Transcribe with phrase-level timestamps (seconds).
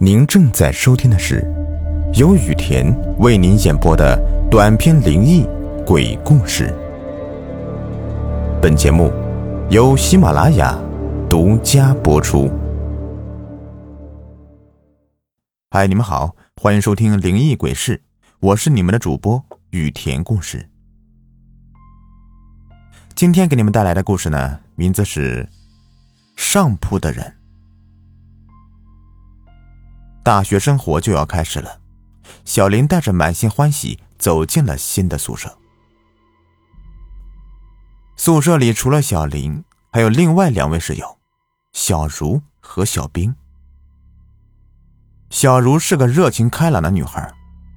[0.00, 1.44] 您正在收听的是
[2.14, 2.86] 由雨田
[3.18, 4.16] 为您演播的
[4.48, 5.44] 短篇灵异
[5.84, 6.72] 鬼故事。
[8.62, 9.12] 本节目
[9.70, 10.78] 由喜马拉雅
[11.28, 12.48] 独家播出。
[15.70, 18.00] 嗨，你们好，欢迎收听灵异鬼事，
[18.38, 20.68] 我是你们的主播雨田故事。
[23.16, 25.42] 今天给你们带来的故事呢，名字是
[26.36, 27.24] 《上铺的人》。
[30.28, 31.80] 大学生活就要开始了，
[32.44, 35.56] 小林带着满心欢喜走进了新的宿舍。
[38.14, 41.18] 宿舍里除了小林，还有另外两位室友，
[41.72, 43.34] 小茹和小冰。
[45.30, 47.32] 小茹是个热情开朗的女孩，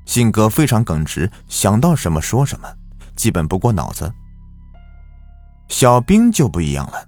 [0.05, 2.69] 性格非常耿直，想到什么说什么，
[3.15, 4.13] 基本不过脑子。
[5.69, 7.07] 小冰就不一样了，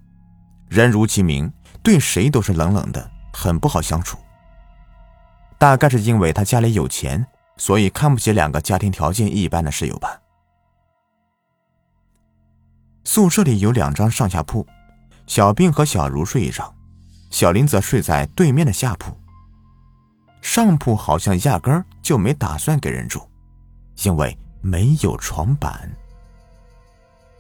[0.70, 1.51] 人如其名，
[1.84, 4.17] 对谁都是冷冷的，很不好相处。
[5.57, 7.25] 大概是因为他家里有钱，
[7.57, 10.20] 所以看不起两个家庭条件一般的室友吧。
[13.04, 14.65] 宿舍里有两张上下铺，
[15.27, 16.74] 小兵和小茹睡一张，
[17.29, 19.18] 小林则睡在对面的下铺。
[20.41, 23.21] 上铺好像压根儿就没打算给人住，
[24.04, 25.90] 因为没有床板。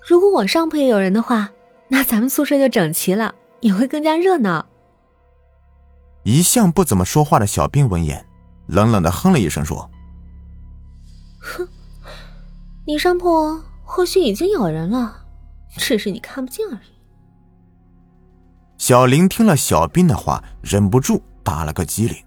[0.05, 1.49] 如果我上铺也有人的话，
[1.87, 4.65] 那咱们宿舍就整齐了，也会更加热闹。
[6.23, 8.25] 一向不怎么说话的小兵闻言，
[8.67, 9.89] 冷冷的哼了一声，说
[11.39, 11.67] ：“哼，
[12.85, 15.25] 你上铺或许已经有人了，
[15.77, 16.93] 只是你看不见而已。”
[18.77, 22.17] 小林听了小兵的话，忍不住打了个激灵，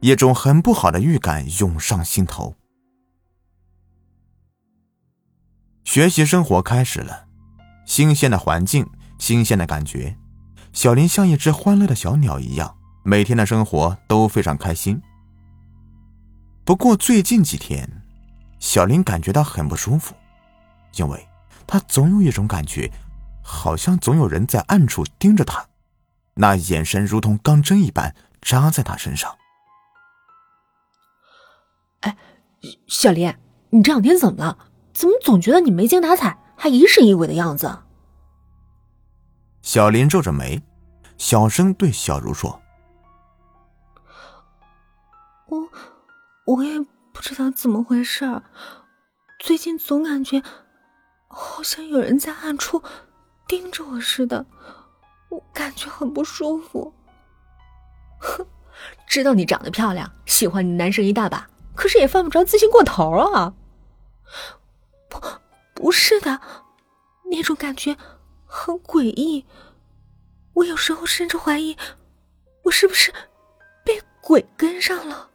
[0.00, 2.54] 一种很不好的预感涌上心头。
[5.84, 7.26] 学习生活开始了，
[7.84, 8.86] 新鲜的环境，
[9.18, 10.16] 新鲜的感觉，
[10.72, 12.77] 小林像一只欢乐的小鸟一样。
[13.02, 15.00] 每天的生活都非常开心。
[16.64, 18.02] 不过最近几天，
[18.58, 20.14] 小林感觉到很不舒服，
[20.96, 21.26] 因为
[21.66, 22.90] 他总有一种感觉，
[23.42, 25.66] 好像总有人在暗处盯着他，
[26.34, 29.34] 那眼神如同钢针一般扎在他身上。
[32.00, 32.16] 哎，
[32.86, 33.34] 小林，
[33.70, 34.58] 你这两天怎么了？
[34.92, 37.84] 怎么总觉得你没精打采，还疑神疑鬼的样子？
[39.62, 40.60] 小林皱着眉，
[41.16, 42.60] 小声对小茹说。
[45.48, 45.68] 我
[46.44, 46.78] 我也
[47.12, 48.42] 不知道怎么回事，
[49.38, 50.42] 最近总感觉
[51.26, 52.82] 好像有人在暗处
[53.46, 54.44] 盯着我似的，
[55.30, 56.92] 我感觉很不舒服。
[58.20, 58.46] 哼，
[59.06, 63.54] 知道你长得漂亮，喜欢你男生一大把，可是也犯不着自信过头啊。
[65.08, 65.18] 不，
[65.74, 66.40] 不是的，
[67.30, 67.96] 那种感觉
[68.44, 69.46] 很诡异，
[70.52, 71.74] 我有时候甚至怀疑，
[72.64, 73.10] 我是不是
[73.82, 75.27] 被鬼跟上了。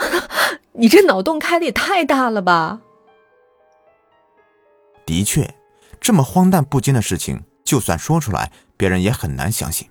[0.72, 2.80] 你这脑洞开的也太大了吧！
[5.04, 5.54] 的确，
[6.00, 9.88] 这么荒诞不经的事情，就算说出来，别人也很难相信。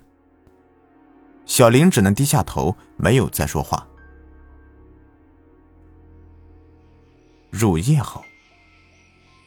[1.46, 3.86] 小林只能低下头，没有再说话。
[7.50, 8.24] 入夜后，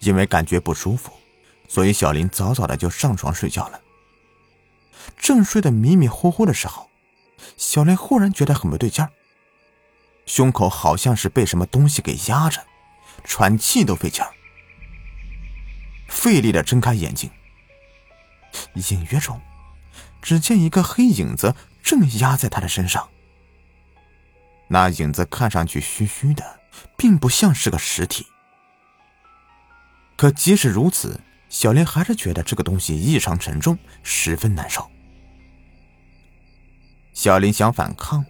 [0.01, 1.11] 因为感觉不舒服，
[1.67, 3.81] 所以小林早早的就上床睡觉了。
[5.17, 6.87] 正睡得迷迷糊糊的时候，
[7.57, 9.09] 小林忽然觉得很不对劲儿。
[10.25, 12.65] 胸口好像是被什么东西给压着，
[13.23, 14.31] 喘气都费劲儿，
[16.07, 17.29] 费力的睁开眼睛，
[18.89, 19.41] 隐约中，
[20.21, 23.09] 只见一个黑影子正压在他的身上。
[24.69, 26.61] 那影子看上去虚虚的，
[26.97, 28.25] 并不像是个实体。
[30.15, 31.19] 可即使如此，
[31.49, 34.89] 小林还是觉得这个东西异常沉重，十分难受。
[37.13, 38.25] 小林想反抗。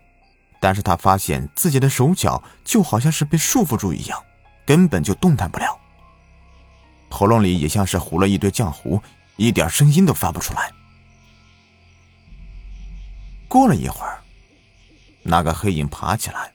[0.64, 4.18] 但是他发现自己的手脚就好像是被束缚住一样，
[4.66, 5.78] 根本就动弹不了。
[7.10, 9.04] 喉咙里也像是糊了一堆浆糊，
[9.36, 10.72] 一点声音都发不出来。
[13.50, 14.22] 过了一会儿，
[15.24, 16.54] 那个黑影爬起来，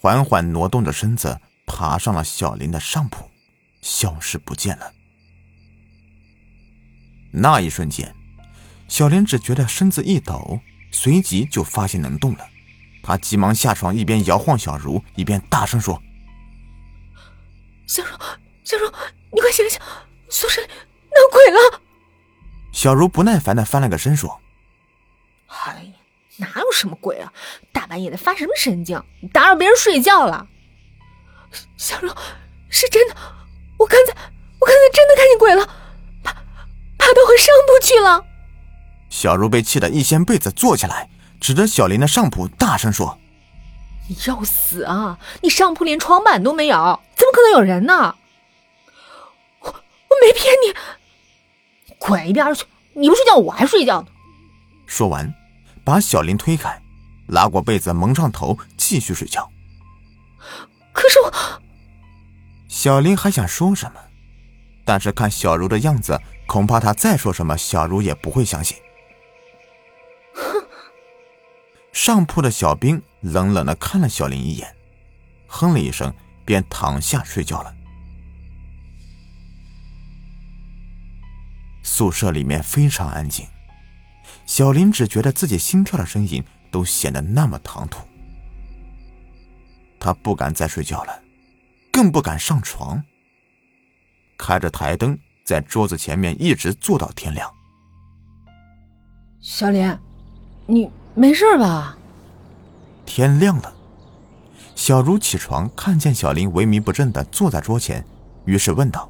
[0.00, 3.30] 缓缓挪动着身子，爬上了小林的上铺，
[3.82, 4.90] 消失不见了。
[7.30, 8.14] 那一瞬间，
[8.88, 10.58] 小林只觉得身子一抖，
[10.90, 12.48] 随即就发现能动了。
[13.02, 16.00] 他急忙下床，一边摇晃小茹，一边大声说
[17.86, 18.10] ：“小茹，
[18.62, 18.86] 小茹，
[19.32, 19.80] 你快醒醒，
[20.28, 21.80] 宿舍里闹鬼了！”
[22.72, 24.40] 小茹不耐烦的翻了个身，说
[25.48, 25.92] ：“哎呀，
[26.36, 27.32] 哪有什么鬼啊？
[27.72, 29.02] 大半夜的发什么神经？
[29.20, 30.46] 你打扰别人睡觉了。”
[31.76, 32.08] 小茹，
[32.70, 33.16] 是真的，
[33.78, 34.12] 我刚才，
[34.60, 35.66] 我刚才真的看见鬼了，
[36.22, 36.32] 爬，
[36.96, 38.24] 爬到我上铺去了。
[39.10, 41.10] 小茹被气得一掀被子坐起来。
[41.42, 43.18] 指着小林的上铺，大声说
[44.06, 45.18] ：“你要死啊！
[45.42, 46.76] 你上铺连床板都没有，
[47.16, 48.14] 怎么可能有人呢？
[49.58, 52.64] 我我没骗你，滚一边去！
[52.92, 54.08] 你不睡觉，我还睡觉呢。
[54.86, 55.34] 说完，
[55.82, 56.80] 把小林推开，
[57.26, 59.50] 拉过被子蒙上头，继续睡觉。
[60.92, 61.32] 可是我，
[62.68, 64.00] 小林还想说什么，
[64.84, 66.16] 但是看小茹的样子，
[66.46, 68.76] 恐怕他再说什么，小茹也不会相信。
[71.92, 74.74] 上铺的小兵冷冷的看了小林一眼，
[75.46, 76.12] 哼了一声，
[76.44, 77.74] 便躺下睡觉了。
[81.82, 83.46] 宿舍里面非常安静，
[84.46, 88.02] 小林只觉得自己心跳的声音都显得那么唐突。
[90.00, 91.22] 他不敢再睡觉了，
[91.92, 93.02] 更不敢上床。
[94.38, 97.52] 开着台灯，在桌子前面一直坐到天亮。
[99.40, 99.96] 小林，
[100.66, 101.96] 你没事吧？
[103.04, 103.72] 天亮了，
[104.74, 108.04] 小茹起床，看见小林萎靡不振的坐在桌前，
[108.44, 109.08] 于是问道：“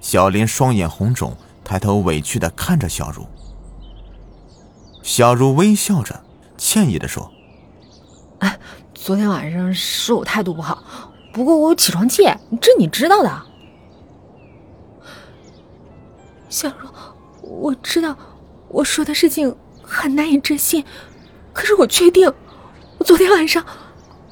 [0.00, 3.26] 小林双眼红肿，抬头委屈的看着小茹。
[5.02, 6.22] 小茹微笑着，
[6.56, 7.30] 歉意的说
[8.40, 8.58] ：“哎。”
[8.94, 10.82] 昨天晚上是我态度不好，
[11.30, 12.22] 不过我有起床气，
[12.58, 13.42] 这你知道的。
[16.48, 16.88] 小茹，
[17.42, 18.16] 我知道
[18.68, 19.54] 我说的事情
[19.94, 20.84] 很难以置信，
[21.52, 22.30] 可是我确定，
[22.98, 23.64] 我昨天晚上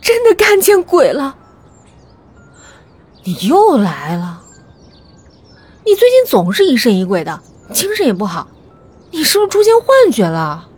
[0.00, 1.36] 真的看见鬼了。
[3.24, 4.42] 你又来了，
[5.86, 7.40] 你最近总是疑神疑鬼的，
[7.72, 8.48] 精神也不好，
[9.12, 10.68] 你是不是出现幻觉了？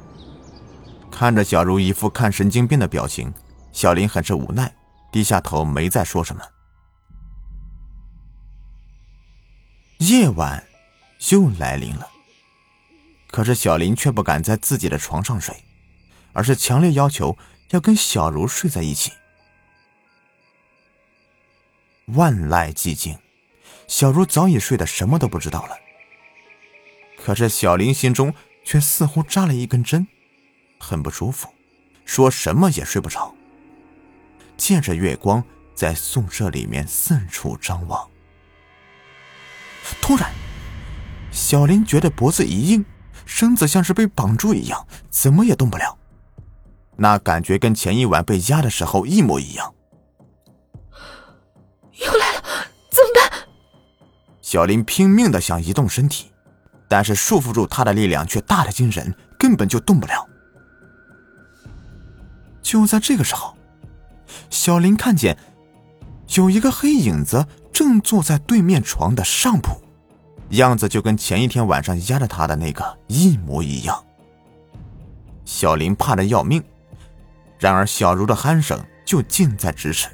[1.10, 3.32] 看着小茹一副看神经病的表情。
[3.72, 4.72] 小林很是无奈，
[5.10, 6.42] 低下头，没再说什么。
[9.98, 10.62] 夜晚
[11.30, 12.06] 又来临了，
[13.34, 15.64] 可是小林却不敢在自己的床上睡，
[16.32, 17.36] 而是强烈要求
[17.70, 19.10] 要跟小茹睡在一起。
[22.06, 23.18] 万籁寂静，
[23.88, 25.76] 小茹早已睡得什么都不知道了。
[27.18, 28.32] 可是小林心中
[28.62, 30.06] 却似乎扎了一根针，
[30.78, 31.52] 很不舒服，
[32.04, 33.34] 说什么也睡不着。
[34.56, 35.42] 借着月光，
[35.74, 38.08] 在宿舍里面四处张望。
[40.00, 40.32] 突然，
[41.32, 42.84] 小林觉得脖子一硬，
[43.24, 45.98] 身子像是被绑住一样，怎么也动不了。
[46.96, 49.74] 那感觉跟前一晚被压的时候一模一样。
[51.92, 52.42] 又来了，
[52.90, 53.48] 怎么办？
[54.40, 56.32] 小林拼命的想移动身体，
[56.88, 60.28] 但是束缚住他的力量却大的惊人，根本就动不了。
[62.62, 63.56] 就在这个时候。
[64.50, 65.36] 小林看见
[66.34, 69.83] 有一个黑影子正坐在对面床的上铺，
[70.56, 74.04] 样子就跟前一天晚上压着他的那个一模一样。
[75.44, 76.62] 小林怕的要命，
[77.58, 80.08] 然而小茹的鼾声就近在咫尺，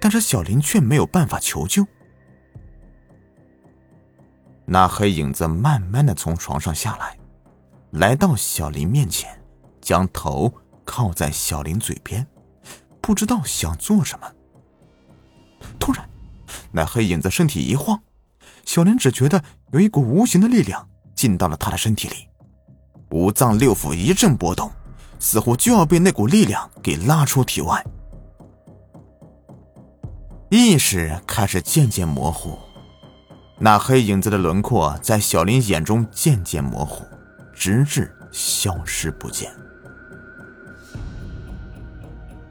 [0.00, 1.86] 但是小林却没有办法求救。
[4.64, 7.18] 那黑影子慢慢的从床上下来，
[7.90, 9.30] 来到小林面前，
[9.80, 10.52] 将头
[10.84, 12.26] 靠在小林嘴边。
[13.00, 14.32] 不知道想做什么。
[15.78, 16.08] 突然，
[16.70, 18.00] 那黑影子身体一晃，
[18.64, 19.42] 小林只觉得
[19.72, 22.28] 有一股无形的力量进到了他的身体里，
[23.10, 24.70] 五脏六腑一阵波动，
[25.18, 27.84] 似乎就要被那股力量给拉出体外。
[30.50, 32.58] 意识开始渐渐模糊，
[33.58, 37.04] 那黑影子的轮廓在小林眼中渐渐模糊，
[37.54, 39.50] 直至消失不见。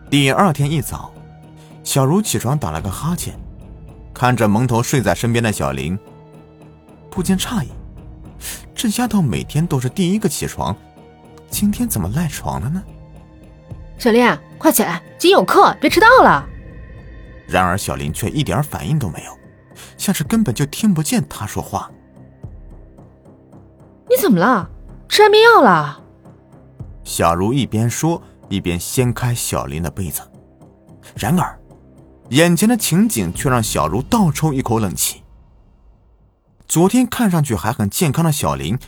[0.09, 1.13] 第二天一早，
[1.83, 3.39] 小茹起床打了个哈欠，
[4.13, 5.97] 看着蒙头睡在身边的小林，
[7.09, 7.69] 不禁诧异：
[8.75, 10.75] 这丫头每天都是第一个起床，
[11.49, 12.81] 今天怎么赖床了呢？
[13.97, 14.25] 小林，
[14.57, 16.47] 快起来，今天有课，别迟到了。
[17.47, 19.31] 然而小林却一点反应都没有，
[19.97, 21.89] 像是根本就听不见他说话。
[24.09, 24.69] 你怎么了？
[25.07, 26.01] 吃安眠药了？
[27.03, 28.21] 小茹一边说。
[28.49, 30.21] 一边掀开小林的被子，
[31.15, 31.57] 然而，
[32.31, 35.21] 眼前的情景却让小茹倒抽一口冷气。
[36.65, 38.79] 昨天看上去还很健康的小林，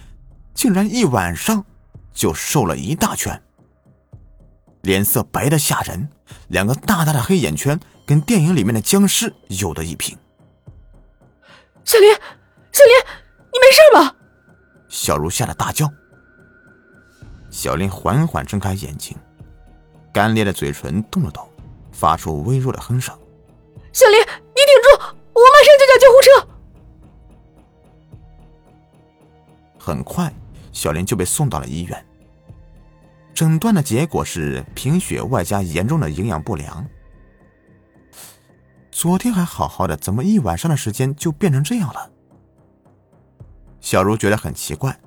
[0.53, 1.65] 竟然一晚上
[2.13, 3.43] 就瘦了一大圈，
[4.83, 6.07] 脸色白的吓人，
[6.47, 10.17] 两个大大的黑眼圈跟电影里面的僵尸有的一拼。
[11.83, 13.13] 小林，小林，
[13.51, 14.15] 你没事吧？
[14.87, 15.91] 小茹吓得大叫。
[17.49, 19.17] 小林缓缓睁开眼睛。
[20.13, 21.45] 干裂的嘴唇动了动，
[21.91, 23.13] 发出微弱的哼声。
[23.93, 24.89] 小林，你顶住，
[25.33, 26.27] 我马上就叫救护车。
[29.77, 30.33] 很快，
[30.71, 32.05] 小林就被送到了医院。
[33.35, 36.83] 诊断的结果是贫血外加严重的营养不良。
[38.91, 42.11] 昨天还好好的，怎么一晚上的时间就变成这样了？
[43.79, 44.99] 小茹觉得很奇怪，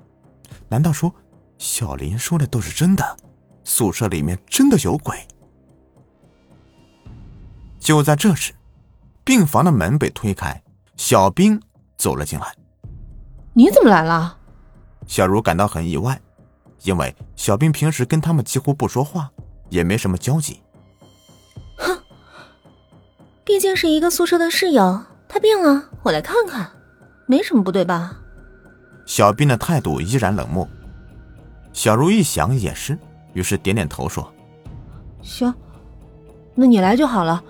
[0.69, 1.13] 难道说
[1.59, 3.17] 小林说的都是真的？
[3.65, 5.27] 宿舍里面真的有鬼？
[7.81, 8.53] 就在这时，
[9.27, 10.63] 病房的门被推开，
[10.97, 11.61] 小兵
[11.99, 12.47] 走了进来。
[13.55, 14.39] 你怎么来了？
[15.09, 16.21] 小茹感到很意外，
[16.85, 19.29] 因为小兵平时跟他们几乎不说话，
[19.69, 20.61] 也没什么交集。
[21.77, 21.99] 哼，
[23.43, 26.71] 毕竟是一个宿舍的室友，他病了，我来看看，
[27.27, 28.17] 没什么不对吧？
[29.07, 30.69] 小兵的态度依然冷漠。
[31.73, 32.97] 小茹一想也是，
[33.33, 34.33] 于是点点头说
[35.21, 35.53] ：“行，
[36.55, 37.43] 那你来就好了。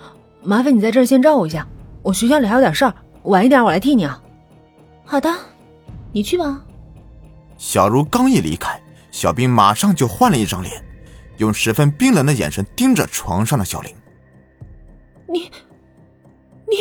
[0.47, 1.67] 麻烦你在这儿先照顾一下，
[2.03, 4.23] 我学校里还有点事儿，晚一点我来替你啊。”
[5.05, 5.29] 好的，
[6.13, 6.65] 你去吧。
[7.59, 10.85] 小茹刚一离开，小兵马上就换了一张脸，
[11.39, 13.93] 用十分冰冷的眼神盯着床上的小林。
[15.29, 15.51] 你，
[16.69, 16.77] 你……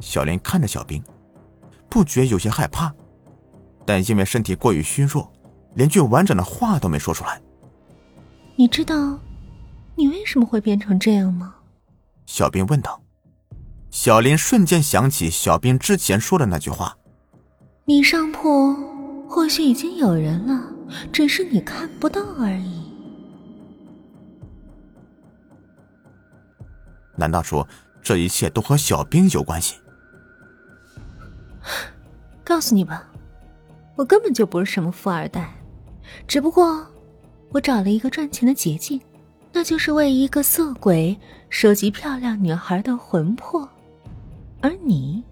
[0.00, 1.02] 小林看着小兵，
[1.88, 2.92] 不觉有些害怕，
[3.86, 5.32] 但因为身体过于虚弱，
[5.74, 7.40] 连句完整的话都没说出来。
[8.56, 9.18] 你知道，
[9.98, 11.56] 你为什么会变成这样吗？
[12.24, 13.02] 小兵问道。
[13.90, 16.96] 小林瞬间想起小兵之前说的那句话。
[17.84, 18.76] 你上铺
[19.28, 20.72] 或许已经有人了，
[21.12, 22.84] 只是你看不到而已。
[27.16, 27.66] 难道说
[28.00, 29.80] 这一切都和小兵有关系？
[32.44, 33.10] 告诉你吧，
[33.96, 35.52] 我根本就不是什么富二代，
[36.28, 36.86] 只不过
[37.50, 39.00] 我找了一个赚钱的捷径，
[39.52, 43.68] 那就是为一个色鬼收集漂亮女孩的魂魄，
[44.60, 45.22] 而你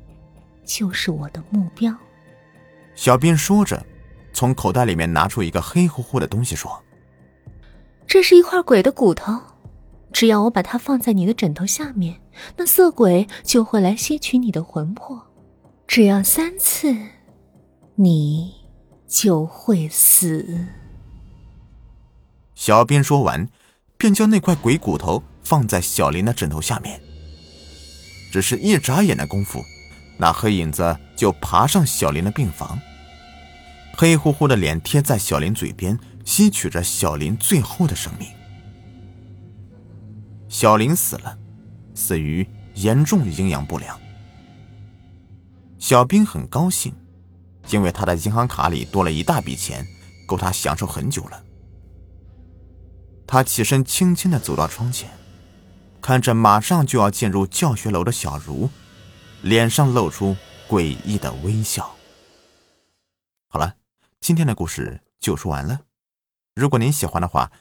[0.65, 1.95] 就是我的目标。
[2.95, 3.85] 小兵说着，
[4.33, 6.83] 从口袋里面拿出一个黑乎乎的东西，说
[8.07, 9.39] ：“这是一块鬼的骨头，
[10.13, 12.21] 只要我把它放在你的枕头下面，
[12.57, 15.23] 那色鬼就会来吸取你的魂魄。
[15.87, 16.97] 只要三次，
[17.95, 18.55] 你
[19.07, 20.67] 就会死。”
[22.57, 23.49] 小兵说完，
[23.97, 27.01] 便将那块鬼骨头放在小林的枕头下面。
[28.33, 29.63] 只是一眨眼的功夫。
[30.19, 32.81] 那黑影子就爬上小林的病房，
[33.95, 38.27] 黑乎乎的脸贴在小林嘴边，吸取着小林最后的生命。
[40.49, 41.37] 小林死了，
[41.95, 43.99] 死于严重营养不良。
[45.79, 46.95] 小兵很高兴，
[47.69, 49.87] 因为他的银行卡里多了一大笔钱，
[50.27, 51.43] 够他享受很久了。
[53.27, 55.11] 他起身，轻轻的走到窗前，
[56.01, 58.71] 看着马上就要进入教学楼的小茹。
[59.43, 60.35] 脸上露出
[60.67, 61.95] 诡异的微笑。
[63.49, 63.77] 好了，
[64.19, 65.83] 今天的故事就说完了。
[66.55, 67.53] 如果您喜欢的话，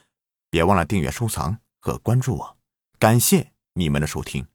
[0.49, 2.57] 别忘了订阅、收藏和关注我。
[2.97, 4.47] 感谢你们的收听。